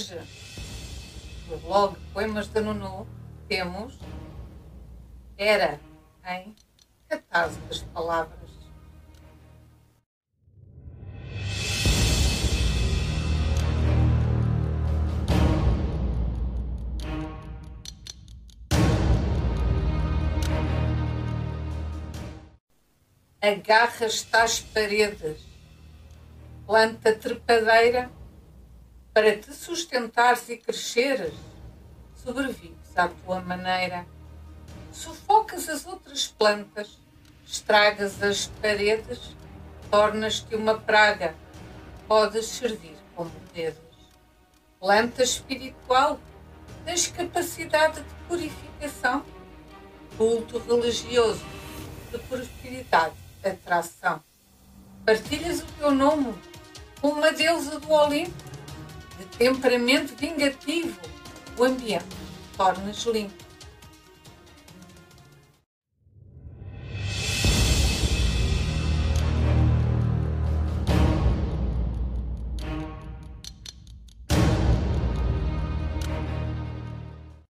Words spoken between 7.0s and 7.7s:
Catarse